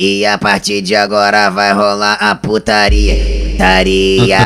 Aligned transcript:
E 0.00 0.24
a 0.24 0.38
partir 0.38 0.80
de 0.80 0.94
agora 0.94 1.50
vai 1.50 1.72
rolar 1.72 2.14
a 2.20 2.32
putaria. 2.36 3.16
Putaria, 3.50 4.38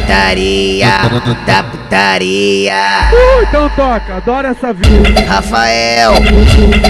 putaria, 0.00 0.88
da 1.44 1.62
putaria. 1.64 2.72
Uh, 3.12 3.42
então 3.42 3.68
toca, 3.76 4.16
adoro 4.16 4.48
essa 4.48 4.72
vida. 4.72 5.20
Rafael, 5.28 6.14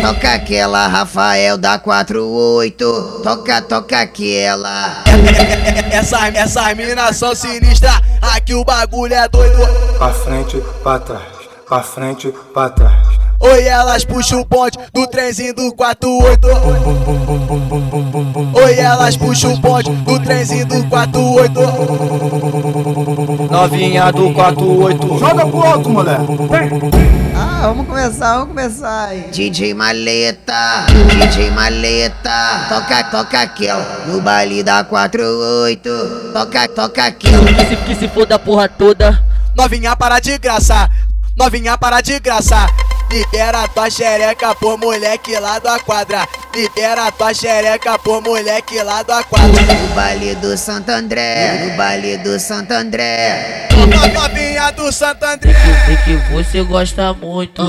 toca 0.01 0.35
aquela, 0.35 0.87
Rafael 0.87 1.59
da 1.59 1.81
48. 1.81 3.23
Toca, 3.25 3.61
toca 3.63 4.01
aquela. 4.03 5.03
Essa, 5.91 6.29
essa 6.29 6.73
mina 6.77 7.13
são 7.13 7.35
sinistra, 7.35 7.91
aqui 8.23 8.55
o 8.55 8.65
bagulho 8.65 9.15
é 9.15 9.29
doido. 9.29 9.67
Pra 9.99 10.13
frente, 10.13 10.63
pra 10.85 11.01
trás, 11.01 11.23
pra 11.69 11.83
frente, 11.83 12.33
pra 12.55 12.69
trás. 12.69 13.20
Oi, 13.43 13.67
elas 13.67 14.05
puxam 14.05 14.43
o 14.43 14.45
bonde 14.45 14.79
do 14.93 15.07
trenzinho 15.07 15.55
do 15.55 15.73
48. 15.73 16.47
Oi, 18.53 18.79
elas 18.79 19.17
puxam 19.17 19.55
o 19.55 19.57
bonde 19.57 19.91
do 19.91 20.21
trenzinho 20.21 20.67
do 20.67 20.85
48. 20.85 21.61
Novinha 23.51 24.13
do 24.13 24.35
48. 24.35 25.19
Joga 25.19 25.47
pro 25.47 25.63
alto, 25.63 25.89
moleque. 25.89 26.23
Ah, 27.35 27.61
vamos 27.63 27.87
começar, 27.87 28.33
vamos 28.35 28.49
começar. 28.49 29.07
Aí. 29.07 29.31
DJ 29.33 29.73
Maleta, 29.73 30.85
DJ 31.09 31.51
Maleta. 31.51 32.67
Toca, 32.69 33.05
toca 33.05 33.41
aquilo. 33.41 33.81
No 34.07 34.21
baile 34.21 34.63
da 34.63 34.85
48. 34.85 36.31
Toca, 36.35 36.69
toca 36.69 37.05
aqui. 37.07 37.29
Que 37.31 37.65
se, 37.65 37.77
que 37.77 37.95
se 37.95 38.09
foda 38.09 38.35
a 38.35 38.39
porra 38.39 38.69
toda. 38.69 39.19
Novinha 39.57 39.97
para 39.97 40.21
de 40.21 40.37
graça. 40.37 40.91
Novinha 41.35 41.79
para 41.79 42.03
de 42.03 42.21
graça. 42.21 42.67
Libera 43.11 43.67
tua 43.69 43.91
xereca 43.91 44.55
por 44.55 44.79
moleque 44.79 45.37
lá 45.41 45.59
da 45.59 45.79
quadra. 45.81 46.29
Libera 46.55 47.11
tua 47.11 47.35
xereca 47.35 47.99
por 47.99 48.23
moleque 48.23 48.81
lá 48.83 49.03
da 49.03 49.23
quadra. 49.25 49.49
No 49.51 49.95
baile 49.95 50.35
do 50.37 50.57
Santo 50.57 50.91
André, 50.91 51.65
no 51.65 51.77
baile 51.77 52.19
do 52.19 52.39
Santo 52.39 52.71
André. 52.73 53.67
Toma 53.71 54.07
novinha 54.07 54.71
do 54.73 54.93
Santo 54.93 55.25
André. 55.25 55.53
Sei 55.87 55.97
que 55.97 56.17
você 56.33 56.63
gosta 56.63 57.13
muito. 57.15 57.63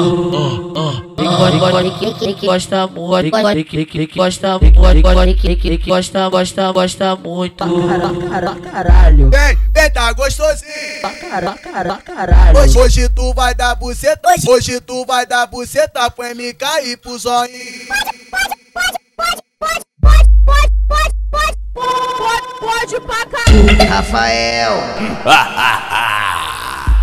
Que- 2.20 2.34
que 2.36 2.46
gosta 2.46 2.88
muito. 2.88 3.24
Que- 3.40 4.08
que 4.08 4.18
gosta 4.20 4.60
muito. 4.60 5.42
Que- 5.42 5.78
que 5.78 5.90
gosta, 5.90 6.30
gosta, 6.30 6.72
gosta 6.72 7.16
muito. 7.16 7.64
Caralho, 8.30 8.56
caralho. 8.62 9.30
Vem, 9.32 9.58
vem, 9.74 9.90
tá. 9.92 10.14
Caralho, 11.32 11.58
caralho, 11.60 12.02
caralho. 12.04 12.60
Hoje, 12.60 12.78
hoje 12.78 13.10
tu 13.10 13.34
vai 13.34 13.56
dar 13.56 13.74
buceta, 13.76 14.36
hoje 14.50 14.82
tu 14.82 15.06
vai 15.06 15.26
dar 15.26 15.48
buceta 15.48 16.12
pro 16.12 16.26
MK 16.26 16.84
e 16.84 16.98
pro 16.98 17.18
zoinho. 17.18 17.88
Rafael. 23.88 24.74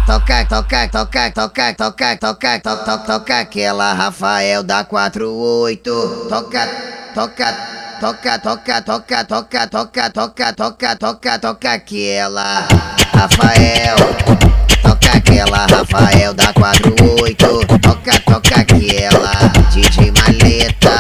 Toca, 0.06 0.44
toca, 0.44 0.88
toca, 0.88 1.30
toca, 1.30 1.72
toca, 1.72 1.74
toca, 1.74 2.16
toca, 2.18 2.60
toca, 2.60 2.98
toca 2.98 3.38
aquela 3.40 3.94
Rafael 3.94 4.62
da 4.62 4.84
48. 4.84 6.26
Toca, 6.28 6.68
toca, 7.14 7.52
toca, 7.98 8.38
toca, 8.38 8.82
toca, 8.82 9.24
toca, 9.24 9.66
toca, 9.66 10.10
toca, 10.10 10.52
toca, 10.52 10.96
toca, 10.98 11.38
toca 11.38 11.72
aquela 11.72 12.68
Rafael. 13.18 13.96
Toca 14.80 15.10
aquela 15.16 15.66
Rafael 15.66 16.32
da 16.34 16.52
48. 16.52 17.66
Toca, 17.82 18.20
toca 18.20 18.60
aquela 18.60 19.32
DJ 19.72 20.12
Maleta, 20.12 20.94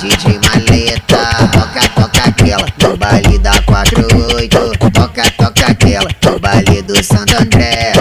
DJ 0.00 0.38
Maleta. 0.38 1.48
Toca, 1.52 1.88
toca 1.96 2.28
aquela 2.28 2.66
no 2.80 2.96
baile 2.96 3.38
da 3.40 3.60
48. 3.62 4.72
Toca, 4.92 5.24
toca 5.36 5.66
aquela 5.66 6.10
no 6.24 6.38
baile 6.38 6.80
do 6.82 7.02
Santo 7.02 7.36
André. 7.42 7.92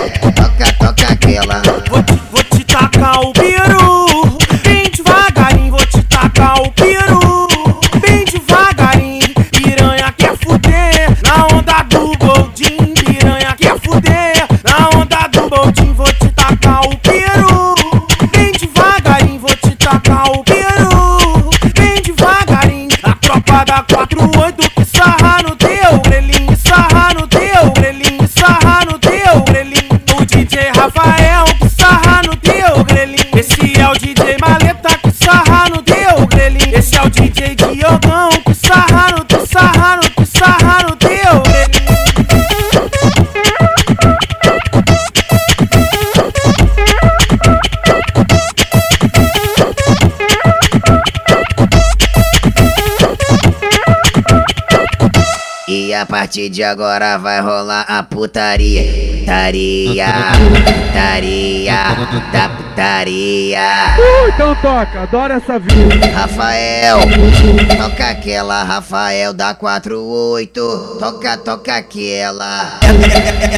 Da 23.74 23.82
48 23.82 24.70
que 24.70 24.86
sarra 24.86 25.42
no 25.42 25.56
teu 25.56 26.00
grelhinho, 26.04 26.56
sarra 26.58 27.12
no 27.16 27.26
teu 27.28 27.72
grelhinho, 27.72 28.28
sarra 28.28 28.86
no 28.86 29.00
teu 29.00 29.42
grelhinho. 29.42 30.00
O 30.16 30.26
DJ 30.26 30.70
Rafael 30.76 31.46
que 31.60 31.70
sarra 31.70 32.22
no 32.22 32.36
teu 32.36 32.84
grelhinho. 32.84 33.36
Esse 33.36 33.82
é 33.82 33.90
o 33.90 33.94
DJ 33.94 34.38
Maleta 34.40 34.96
que 35.00 35.10
sarra 35.12 35.70
no 35.70 35.82
teu 35.82 36.28
grelhinho. 36.28 36.78
Esse 36.78 36.96
é 36.96 37.02
o 37.02 37.10
E 55.94 55.96
a 55.96 56.08
partir 56.08 56.50
de 56.50 56.64
agora 56.64 57.20
vai 57.20 57.40
rolar 57.40 57.82
a 57.82 58.02
putaria. 58.02 58.82
Putaria, 59.20 60.08
putaria, 60.88 61.76
da 62.32 62.50
putaria. 62.50 63.60
Uh, 64.00 64.30
então 64.30 64.56
toca, 64.56 65.04
adoro 65.04 65.34
essa 65.34 65.60
vida. 65.60 66.08
Rafael, 66.12 66.98
toca 67.78 68.10
aquela 68.10 68.64
Rafael 68.64 69.36
da 69.36 69.54
48. 69.54 70.98
Toca, 71.00 71.38
toca 71.38 71.76
aquela. 71.76 72.80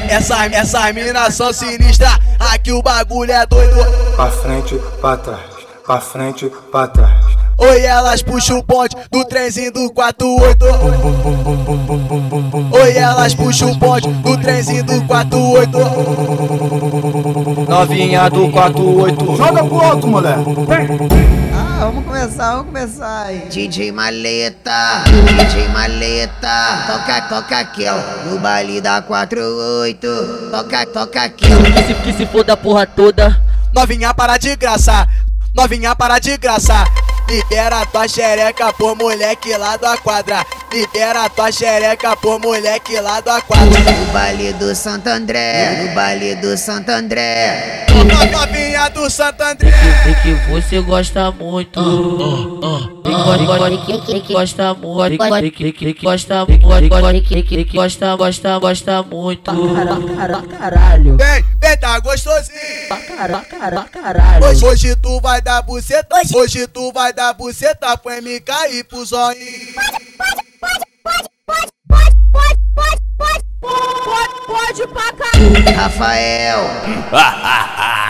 Essa, 0.10 0.46
essa 0.48 0.92
mina 0.92 1.32
são 1.32 1.54
sinistra, 1.54 2.20
aqui 2.38 2.74
o 2.74 2.82
bagulho 2.82 3.32
é 3.32 3.46
doido. 3.46 3.78
Pra 4.18 4.30
frente, 4.30 4.78
pra 5.00 5.16
trás, 5.16 5.40
pra 5.86 6.02
frente, 6.02 6.52
pra 6.70 6.86
trás. 6.90 7.25
Oi, 7.58 7.82
elas 7.86 8.22
puxam 8.22 8.60
o 8.60 8.64
bonde 8.64 8.96
do 9.10 9.24
trenzinho 9.26 9.72
do 9.72 9.90
48. 9.92 10.66
Oi, 12.72 12.98
elas 12.98 13.34
puxam 13.34 13.72
o 13.72 13.76
bonde 13.76 14.08
do 14.10 14.38
trenzinho 14.38 14.84
do 14.84 15.02
48. 15.04 15.78
Novinha 17.70 18.30
do 18.30 18.50
48. 18.52 19.36
Joga 19.38 19.64
pro 19.64 19.76
outro, 19.76 20.08
moleque. 20.10 20.44
Ah, 21.54 21.86
vamos 21.86 22.06
começar, 22.06 22.52
vamos 22.52 22.66
começar 22.66 23.24
aí. 23.24 23.48
DJ 23.50 23.92
Maleta, 23.94 25.04
DJ 25.06 25.70
Maleta. 25.70 26.84
Toca, 26.88 27.22
toca 27.22 27.60
aquela 27.60 28.26
no 28.26 28.38
baile 28.40 28.82
da 28.82 29.02
48. 29.02 30.08
Toca, 30.52 30.86
toca 30.88 31.24
aquela. 31.24 31.64
Que 31.72 31.84
se, 31.84 31.94
que 31.94 32.14
se 32.14 32.26
foda 32.26 32.54
a 32.54 32.58
porra 32.58 32.86
toda. 32.86 33.42
Novinha 33.74 34.14
para 34.14 34.38
de 34.38 34.56
graça, 34.56 35.08
novinha 35.54 35.96
para 35.96 36.20
de 36.20 36.38
graça. 36.38 36.86
Libera 37.28 37.86
tua 37.88 38.08
xereca 38.08 38.72
por 38.74 38.96
moleque 38.96 39.58
lá 39.58 39.78
da 39.78 39.98
quadra. 39.98 40.46
Libera 40.72 41.28
tua 41.30 41.52
xereca 41.52 42.16
por 42.16 42.40
moleque 42.40 43.00
lá 43.00 43.20
da 43.20 43.42
quadra. 43.42 43.80
No 43.80 44.14
baile 44.14 44.54
do 44.54 44.76
Santo 44.76 45.08
André, 45.08 45.84
no 45.84 45.96
baile 45.96 46.36
do 46.36 46.56
Santo 46.56 46.90
André. 46.90 47.86
Toma 47.88 48.26
novinha 48.26 48.90
do 48.90 49.10
Santo 49.10 49.42
André. 49.42 49.72
Sei 50.04 50.16
que 50.16 50.34
você 50.52 50.82
gosta 50.82 51.32
muito. 51.32 51.82
Gosta 54.32 54.74
muito. 54.76 55.24
Gosta 56.04 56.46
muito. 56.46 57.74
Gosta, 57.74 58.16
gosta, 58.16 58.60
gosta 58.60 59.04
muito. 59.04 59.52
Caralho, 59.74 60.16
caralho, 60.16 60.48
caralho. 60.48 61.18
Vem, 61.18 61.46
vem, 61.60 61.78
tá 61.78 62.00
gostosinho 62.00 62.88
cara, 63.16 63.86
caralho. 63.92 64.46
Hoje, 64.46 64.66
hoje 64.66 64.96
tu 64.96 65.20
vai 65.22 65.42
dar 65.42 65.62
buceta, 65.62 66.16
hoje. 66.18 66.36
hoje 66.36 66.68
tu 66.68 66.92
vai 66.92 67.14
dar 67.14 67.34
buceta 67.34 67.98
pro 67.98 68.12
MK 68.12 68.52
e 68.72 68.84
pro 68.84 69.06
Zói. 69.06 69.36
Pode 74.48 74.88
pra 74.88 75.14
caralho. 75.14 75.76
Rafael. 75.76 76.60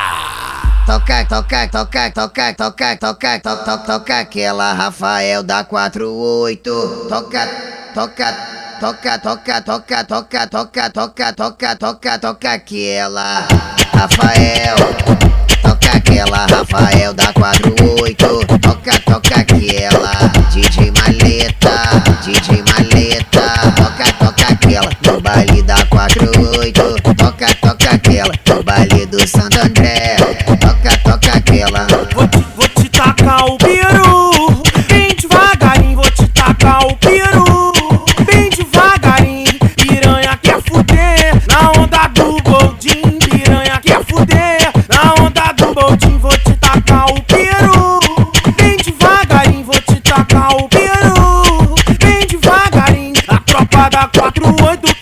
Toca, 0.85 1.25
toca, 1.25 1.67
toca, 1.67 2.11
toca, 2.11 2.53
toca, 2.53 2.95
toca, 2.97 3.39
toca, 3.39 3.77
toca 3.79 4.19
aquela 4.19 4.71
Rafael 4.73 5.41
da 5.41 5.63
48. 5.63 7.07
Toca, 7.09 7.47
toca 7.95 8.54
toca, 8.79 9.17
toca, 9.19 9.61
toca, 9.61 10.03
toca, 10.03 10.47
toca, 10.47 10.89
toca, 10.89 11.33
toca, 11.33 11.75
toca, 11.75 12.19
toca 12.19 12.53
aquela 12.53 13.47
Rafael. 13.93 14.75
Toca 15.61 15.97
aquela 15.97 16.45
Rafael 16.45 17.13
da 17.13 17.33
48. 17.33 18.54
Cada 53.85 54.07
quatro, 54.07 54.43
oito 54.67 54.94